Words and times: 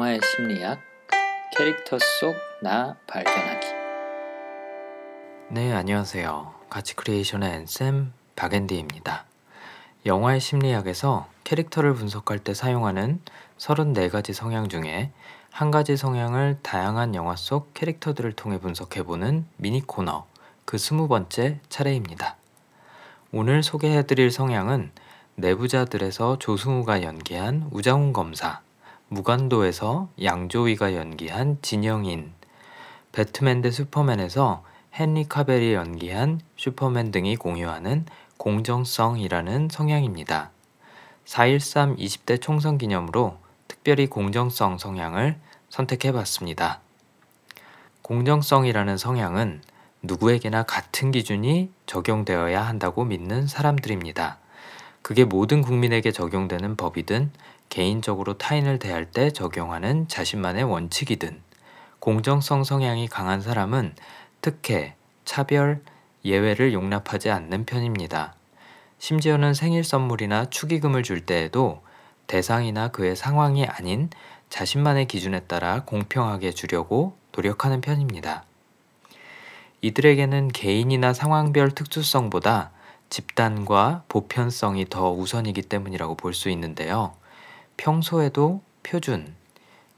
영화의 0.00 0.20
심리학 0.24 0.80
캐릭터 1.54 1.98
속 1.98 2.34
나 2.62 2.96
발견하기 3.06 3.66
네, 5.50 5.74
안녕하세요. 5.74 6.54
가치 6.70 6.96
크리에이션의 6.96 7.52
앤쌤 7.52 8.14
박앤디입니다. 8.34 9.26
영화의 10.06 10.40
심리학에서 10.40 11.28
캐릭터를 11.44 11.92
분석할 11.92 12.38
때 12.38 12.54
사용하는 12.54 13.20
34가지 13.58 14.32
성향 14.32 14.70
중에 14.70 15.12
한 15.50 15.70
가지 15.70 15.98
성향을 15.98 16.60
다양한 16.62 17.14
영화 17.14 17.36
속 17.36 17.74
캐릭터들을 17.74 18.32
통해 18.32 18.58
분석해보는 18.58 19.44
미니 19.58 19.86
코너 19.86 20.26
그 20.64 20.78
스무 20.78 21.08
번째 21.08 21.60
차례입니다. 21.68 22.36
오늘 23.32 23.62
소개해드릴 23.62 24.30
성향은 24.30 24.92
내부자들에서 25.34 26.38
조승우가 26.38 27.02
연기한 27.02 27.68
우장훈 27.70 28.14
검사, 28.14 28.62
무간도에서 29.10 30.08
양조위가 30.22 30.94
연기한 30.94 31.58
진영인, 31.62 32.32
배트맨 33.10 33.60
대 33.60 33.72
슈퍼맨에서 33.72 34.62
헨리 34.92 35.28
카벨이 35.28 35.74
연기한 35.74 36.40
슈퍼맨 36.56 37.10
등이 37.10 37.34
공유하는 37.34 38.06
공정성이라는 38.36 39.68
성향입니다. 39.68 40.52
4.13 41.26 41.98
20대 41.98 42.40
총선 42.40 42.78
기념으로 42.78 43.36
특별히 43.66 44.06
공정성 44.06 44.78
성향을 44.78 45.40
선택해 45.70 46.12
봤습니다. 46.12 46.80
공정성이라는 48.02 48.96
성향은 48.96 49.62
누구에게나 50.02 50.62
같은 50.62 51.10
기준이 51.10 51.72
적용되어야 51.86 52.62
한다고 52.62 53.04
믿는 53.04 53.48
사람들입니다. 53.48 54.38
그게 55.02 55.24
모든 55.24 55.62
국민에게 55.62 56.12
적용되는 56.12 56.76
법이든 56.76 57.32
개인적으로 57.70 58.36
타인을 58.36 58.78
대할 58.78 59.06
때 59.06 59.30
적용하는 59.30 60.08
자신만의 60.08 60.64
원칙이든 60.64 61.40
공정성 62.00 62.64
성향이 62.64 63.08
강한 63.08 63.40
사람은 63.40 63.94
특혜, 64.42 64.94
차별, 65.24 65.82
예외를 66.24 66.72
용납하지 66.72 67.30
않는 67.30 67.64
편입니다. 67.64 68.34
심지어는 68.98 69.54
생일 69.54 69.84
선물이나 69.84 70.50
축의금을 70.50 71.02
줄 71.02 71.24
때에도 71.24 71.80
대상이나 72.26 72.88
그의 72.88 73.16
상황이 73.16 73.64
아닌 73.64 74.10
자신만의 74.50 75.06
기준에 75.06 75.40
따라 75.40 75.84
공평하게 75.84 76.50
주려고 76.50 77.16
노력하는 77.32 77.80
편입니다. 77.80 78.44
이들에게는 79.80 80.48
개인이나 80.48 81.14
상황별 81.14 81.70
특수성보다 81.70 82.72
집단과 83.08 84.04
보편성이 84.08 84.86
더 84.88 85.10
우선이기 85.10 85.62
때문이라고 85.62 86.16
볼 86.16 86.34
수 86.34 86.50
있는데요. 86.50 87.14
평소에도 87.80 88.60
표준, 88.82 89.34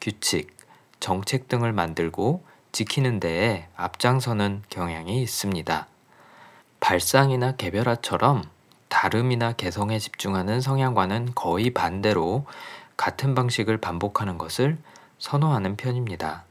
규칙, 0.00 0.56
정책 1.00 1.48
등을 1.48 1.72
만들고 1.72 2.44
지키는 2.70 3.19
데에 3.19 3.66
앞장서는 3.75 4.62
경향이 4.70 5.20
있습니다. 5.20 5.88
발상이나 6.78 7.56
개별화처럼 7.56 8.44
다름이나 8.86 9.55
개성에 9.55 9.98
집중하는 9.98 10.60
성향과는 10.60 11.33
거의 11.34 11.70
반대로 11.70 12.47
같은 12.97 13.34
방식을 13.34 13.78
반복하는 13.78 14.38
것을 14.38 14.78
선호하는 15.19 15.75
편입니다. 15.77 16.44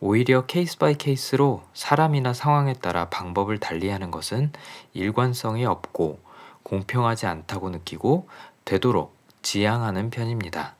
오히려 0.00 0.46
case 0.46 0.78
by 0.78 0.94
case로 0.94 1.62
사람이나 1.74 2.32
상황에 2.32 2.72
따라 2.72 3.10
방법을 3.10 3.58
달리하는 3.58 4.10
것은 4.10 4.52
일관성이 4.94 5.66
없고 5.66 6.20
공평하지 6.62 7.26
않다고 7.26 7.68
느끼고 7.68 8.30
되도록 8.64 9.17
지양하는 9.42 10.10
편입니다. 10.10 10.74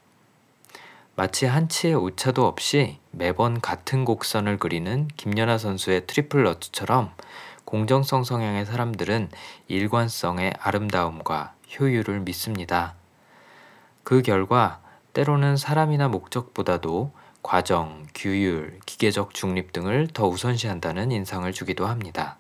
마치 1.14 1.47
한치의 1.47 1.95
오차도 1.95 2.47
없이 2.47 2.98
매번 3.11 3.61
같은 3.61 4.05
곡선을 4.05 4.59
그리는 4.59 5.09
김연아 5.17 5.59
선수의 5.59 6.06
트리플 6.06 6.45
러츠처럼 6.45 7.12
공정성 7.64 8.25
성향의 8.25 8.67
사람들은 8.67 9.30
일관성의 9.67 10.55
아름다움과 10.61 11.55
효율을 11.79 12.20
믿습니다. 12.20 12.95
그 14.05 14.23
결과 14.23 14.80
때로는 15.13 15.57
사람이나 15.57 16.08
목적보다도 16.08 17.13
과정, 17.42 18.07
규율, 18.14 18.79
기계적 18.86 19.35
중립 19.35 19.73
등을 19.73 20.08
더 20.13 20.29
우선시한다는 20.29 21.13
인상을 21.13 21.51
주기도 21.52 21.86
합니다. 21.86 22.39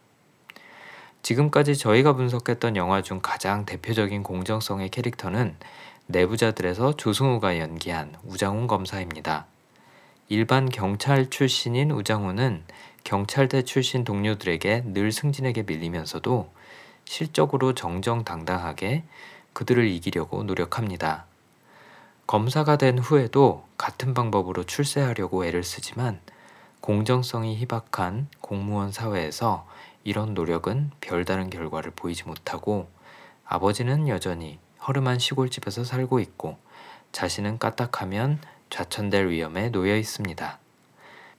지금까지 1.22 1.76
저희가 1.76 2.14
분석했던 2.14 2.76
영화 2.76 3.02
중 3.02 3.20
가장 3.22 3.66
대표적인 3.66 4.22
공정성의 4.22 4.88
캐릭터는 4.88 5.56
내부자들에서 6.10 6.96
조승우가 6.96 7.58
연기한 7.58 8.14
우장훈 8.24 8.66
검사입니다. 8.66 9.44
일반 10.30 10.70
경찰 10.70 11.28
출신인 11.28 11.90
우장훈은 11.90 12.64
경찰대 13.04 13.62
출신 13.62 14.04
동료들에게 14.04 14.84
늘 14.86 15.12
승진에게 15.12 15.64
밀리면서도 15.64 16.50
실적으로 17.04 17.74
정정당당하게 17.74 19.04
그들을 19.52 19.86
이기려고 19.86 20.42
노력합니다. 20.44 21.26
검사가 22.26 22.76
된 22.76 22.98
후에도 22.98 23.66
같은 23.76 24.14
방법으로 24.14 24.64
출세하려고 24.64 25.44
애를 25.44 25.62
쓰지만 25.62 26.20
공정성이 26.80 27.56
희박한 27.58 28.28
공무원 28.40 28.92
사회에서 28.92 29.66
이런 30.04 30.32
노력은 30.32 30.90
별다른 31.02 31.50
결과를 31.50 31.92
보이지 31.94 32.24
못하고 32.24 32.88
아버지는 33.44 34.08
여전히 34.08 34.58
허름한 34.88 35.18
시골집에서 35.18 35.84
살고 35.84 36.18
있고 36.20 36.56
자신은 37.12 37.58
까딱하면 37.58 38.40
좌천될 38.70 39.28
위험에 39.28 39.70
놓여 39.70 39.96
있습니다. 39.96 40.58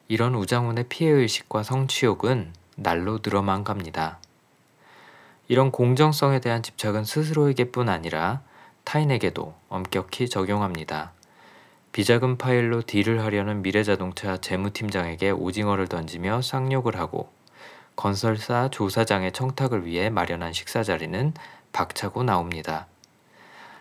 이런 0.07 0.35
우장훈의 0.35 0.85
피해의식과 0.89 1.63
성취욕은 1.63 2.53
날로 2.75 3.19
늘어만 3.23 3.63
갑니다. 3.63 4.19
이런 5.47 5.71
공정성에 5.71 6.39
대한 6.39 6.61
집착은 6.61 7.03
스스로에게뿐 7.03 7.89
아니라 7.89 8.41
타인에게도 8.83 9.55
엄격히 9.67 10.29
적용합니다. 10.29 11.11
비자금 11.91 12.37
파일로 12.37 12.83
딜을 12.83 13.23
하려는 13.23 13.63
미래자동차 13.63 14.37
재무팀장에게 14.37 15.31
오징어를 15.31 15.87
던지며 15.87 16.43
쌍욕을 16.43 16.97
하고 16.97 17.31
건설사 17.95 18.69
조사장의 18.69 19.31
청탁을 19.31 19.85
위해 19.85 20.09
마련한 20.09 20.53
식사 20.53 20.83
자리는 20.83 21.33
박차고 21.73 22.23
나옵니다. 22.23 22.87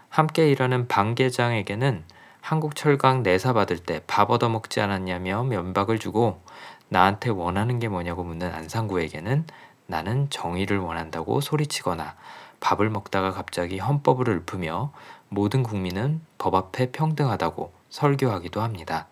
함께 0.09 0.51
일하는 0.51 0.89
방 0.89 1.15
계장에게는 1.15 2.05
한국철강 2.41 3.23
내사 3.23 3.53
받을 3.53 3.79
때 3.79 4.01
밥 4.07 4.31
얻어먹지 4.31 4.81
않았냐며 4.81 5.45
면박을 5.45 5.99
주고 5.99 6.41
나한테 6.89 7.31
원하는 7.31 7.79
게 7.79 7.89
뭐냐고 7.89 8.25
묻는 8.25 8.53
안상구에게는 8.53 9.45
나는 9.87 10.31
정의를 10.31 10.79
원한다고 10.79 11.41
소리치거나 11.41 12.17
밥을 12.61 12.91
먹다가 12.91 13.33
갑자기 13.33 13.79
헌법을 13.79 14.29
읊으며 14.29 14.93
모든 15.29 15.63
국민은 15.63 16.21
법 16.39 16.55
앞에 16.55 16.91
평등하다고 16.91 17.73
설교하기도 17.91 18.63
합니다. 18.63 19.07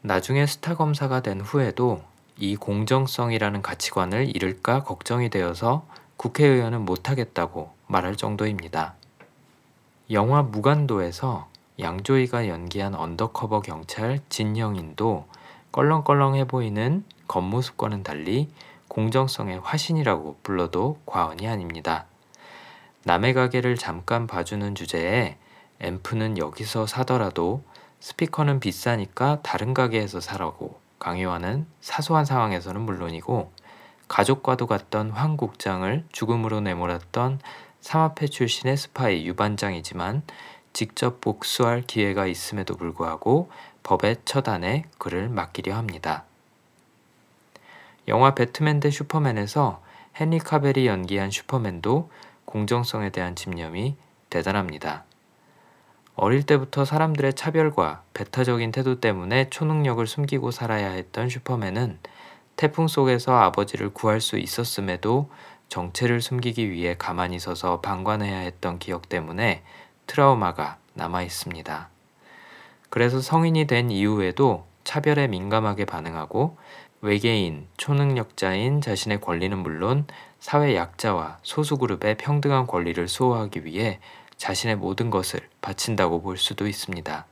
나중에 0.00 0.46
스타 0.46 0.74
검사가 0.74 1.20
된 1.20 1.40
후에도 1.40 2.02
이 2.36 2.56
공정성이라는 2.56 3.60
가치관을 3.60 4.34
잃을까 4.34 4.82
걱정이 4.82 5.28
되어서 5.28 5.86
국회의원은 6.16 6.86
못하겠다고 6.86 7.74
말할 7.86 8.16
정도입니다. 8.16 8.94
영화 10.12 10.42
무간도에서 10.42 11.46
양조위가 11.78 12.48
연기한 12.48 12.96
undercover 12.96 13.60
경찰 13.60 14.18
진영인도 14.28 15.26
껄렁껄렁해 15.70 16.48
보이는 16.48 17.04
겉모습과는 17.28 18.02
달리 18.02 18.48
공정성의 18.88 19.60
화신이라고 19.60 20.38
불러도 20.42 20.98
과언이 21.06 21.46
아닙니다. 21.46 22.06
남의 23.04 23.34
가게를 23.34 23.76
잠깐 23.76 24.26
봐주는 24.26 24.74
주제에 24.74 25.36
앰프는 25.78 26.38
여기서 26.38 26.86
사더라도 26.86 27.62
스피커는 28.00 28.58
비싸니까 28.58 29.38
다른 29.42 29.74
가게에서 29.74 30.18
사라고 30.18 30.80
강요하는 30.98 31.66
사소한 31.80 32.24
상황에서는 32.24 32.80
물론이고 32.80 33.52
가족과도 34.08 34.66
갔던 34.66 35.10
황 35.10 35.36
국장을 35.36 36.04
죽음으로 36.10 36.60
내몰았던 36.62 37.38
삼합회 37.80 38.28
출신의 38.28 38.76
스파이 38.76 39.26
유반장이지만 39.26 40.22
직접 40.72 41.20
복수할 41.20 41.82
기회가 41.82 42.26
있음에도 42.26 42.76
불구하고 42.76 43.50
법의 43.82 44.18
처단에 44.24 44.84
그를 44.98 45.28
맡기려 45.28 45.74
합니다. 45.74 46.24
영화 48.08 48.34
배트맨 48.34 48.80
대 48.80 48.90
슈퍼맨에서 48.90 49.82
헨리 50.20 50.38
카벨이 50.38 50.86
연기한 50.86 51.30
슈퍼맨도 51.30 52.10
공정성에 52.44 53.10
대한 53.10 53.36
집념이 53.36 53.96
대단합니다. 54.28 55.04
어릴 56.16 56.42
때부터 56.42 56.84
사람들의 56.84 57.34
차별과 57.34 58.02
배타적인 58.12 58.72
태도 58.72 59.00
때문에 59.00 59.48
초능력을 59.48 60.06
숨기고 60.06 60.50
살아야 60.50 60.90
했던 60.90 61.28
슈퍼맨은 61.28 61.98
태풍 62.56 62.88
속에서 62.88 63.36
아버지를 63.36 63.94
구할 63.94 64.20
수 64.20 64.36
있었음에도 64.36 65.30
정체를 65.70 66.20
숨기기 66.20 66.70
위해 66.70 66.96
가만히 66.98 67.38
서서 67.38 67.80
방관해야 67.80 68.40
했던 68.40 68.78
기억 68.78 69.08
때문에 69.08 69.62
트라우마가 70.06 70.76
남아 70.94 71.22
있습니다. 71.22 71.88
그래서 72.90 73.20
성인이 73.20 73.66
된 73.66 73.90
이후에도 73.90 74.66
차별에 74.82 75.28
민감하게 75.28 75.84
반응하고 75.84 76.58
외계인, 77.00 77.68
초능력자인 77.76 78.80
자신의 78.80 79.20
권리는 79.20 79.56
물론 79.56 80.06
사회 80.40 80.74
약자와 80.74 81.38
소수그룹의 81.42 82.16
평등한 82.18 82.66
권리를 82.66 83.06
수호하기 83.06 83.64
위해 83.64 84.00
자신의 84.36 84.76
모든 84.76 85.08
것을 85.10 85.40
바친다고 85.60 86.20
볼 86.20 86.36
수도 86.36 86.66
있습니다. 86.66 87.24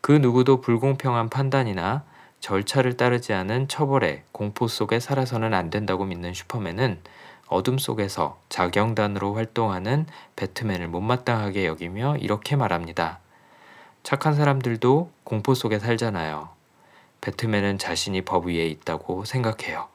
그 0.00 0.12
누구도 0.12 0.62
불공평한 0.62 1.28
판단이나 1.28 2.02
절차를 2.40 2.96
따르지 2.96 3.32
않은 3.32 3.68
처벌의 3.68 4.22
공포 4.32 4.66
속에 4.66 4.98
살아서는 4.98 5.54
안 5.54 5.70
된다고 5.70 6.04
믿는 6.04 6.34
슈퍼맨은 6.34 7.00
어둠 7.48 7.78
속에서 7.78 8.40
자경단으로 8.48 9.34
활동하는 9.34 10.06
배트맨을 10.36 10.88
못마땅하게 10.88 11.66
여기며 11.66 12.16
이렇게 12.16 12.56
말합니다. 12.56 13.18
착한 14.02 14.34
사람들도 14.34 15.10
공포 15.24 15.54
속에 15.54 15.78
살잖아요. 15.78 16.48
배트맨은 17.20 17.78
자신이 17.78 18.22
법 18.22 18.46
위에 18.46 18.66
있다고 18.66 19.24
생각해요. 19.24 19.88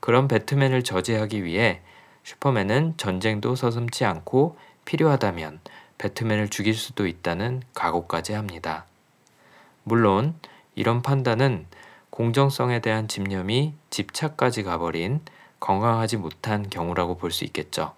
그런 0.00 0.28
배트맨을 0.28 0.82
저지하기 0.82 1.44
위해 1.44 1.80
슈퍼맨은 2.24 2.94
전쟁도 2.96 3.54
서슴지 3.54 4.04
않고 4.04 4.56
필요하다면 4.84 5.60
배트맨을 5.98 6.48
죽일 6.48 6.74
수도 6.74 7.06
있다는 7.06 7.62
각오까지 7.72 8.32
합니다. 8.32 8.84
물론 9.84 10.34
이런 10.74 11.02
판단은 11.02 11.66
공정성에 12.10 12.80
대한 12.80 13.08
집념이 13.08 13.74
집착까지 13.90 14.62
가버린 14.62 15.20
건강하지 15.60 16.16
못한 16.16 16.68
경우라고 16.68 17.16
볼 17.16 17.30
수 17.30 17.44
있겠죠. 17.44 17.94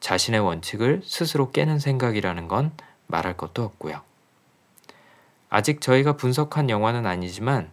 자신의 0.00 0.40
원칙을 0.40 1.02
스스로 1.04 1.50
깨는 1.50 1.78
생각이라는 1.78 2.46
건 2.48 2.72
말할 3.06 3.36
것도 3.36 3.62
없고요. 3.62 4.02
아직 5.48 5.80
저희가 5.80 6.16
분석한 6.16 6.68
영화는 6.68 7.06
아니지만 7.06 7.70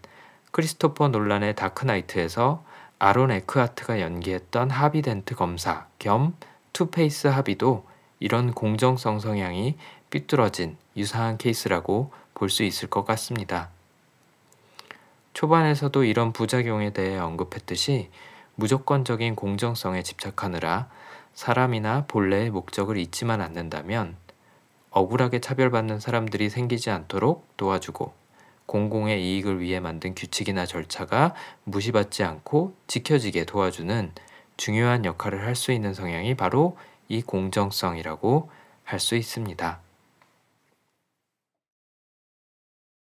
크리스토퍼 0.51 1.09
놀란의 1.09 1.56
다크나이트에서 1.56 2.63
아론 3.00 3.31
에크하트가 3.31 4.00
연기했던 4.00 4.69
하비덴트 4.69 5.35
검사 5.35 5.88
겸 6.00 6.35
투페이스 6.74 7.27
하비도 7.27 7.85
이런 8.19 8.53
공정성 8.53 9.19
성향이 9.19 9.77
삐뚤어진 10.09 10.77
유사한 10.95 11.38
케이스라고 11.38 12.12
볼 12.33 12.50
수 12.50 12.63
있을 12.63 12.89
것 12.89 13.06
같습니다. 13.06 13.69
초반에서도 15.33 16.03
이런 16.03 16.33
부작용에 16.33 16.91
대해 16.91 17.17
언급했듯이 17.17 18.09
무조건적인 18.55 19.35
공정성에 19.35 20.03
집착하느라 20.03 20.89
사람이나 21.33 22.05
본래의 22.07 22.49
목적을 22.49 22.97
잊지만 22.97 23.41
않는다면 23.41 24.17
억울하게 24.91 25.39
차별받는 25.39 25.99
사람들이 25.99 26.49
생기지 26.49 26.89
않도록 26.89 27.47
도와주고 27.57 28.13
공공의 28.65 29.23
이익을 29.23 29.59
위해 29.59 29.79
만든 29.79 30.15
규칙이나 30.15 30.65
절차가 30.65 31.33
무시받지 31.63 32.23
않고 32.23 32.75
지켜지게 32.87 33.45
도와주는 33.45 34.11
중요한 34.57 35.05
역할을 35.05 35.45
할 35.45 35.55
수 35.55 35.71
있는 35.71 35.93
성향이 35.93 36.35
바로 36.35 36.77
이 37.07 37.21
공정성이라고 37.21 38.49
할 38.83 38.99
수 38.99 39.15
있습니다. 39.15 39.90